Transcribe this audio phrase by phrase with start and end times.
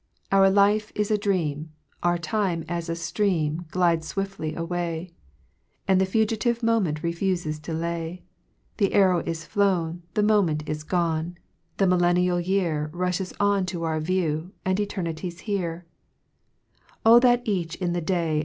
[0.31, 4.13] 2 Ouj (23) 2 Our life is a dream, Our time, as a ftream Glides
[4.15, 5.11] fwiftfy away,
[5.87, 8.23] And the fugitive moment refufes to fay:
[8.77, 11.37] The arrow is flown, The moment is gone,
[11.77, 15.85] The millennial year Rallies on to our view, And eternity's here!
[16.87, 18.39] 3 O that each in the day